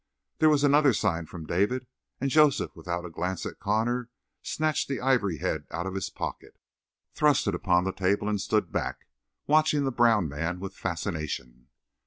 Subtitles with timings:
[0.39, 1.85] There was another sign from David,
[2.19, 4.09] and Joseph, without a glance at Connor,
[4.41, 6.57] snatched the ivory head out of his pocket,
[7.13, 9.05] thrust it upon the table, and stood back,
[9.45, 11.67] watching the brown man with fascination.